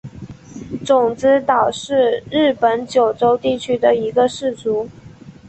[0.83, 4.89] 种子岛氏是日本九州地区的一个氏族。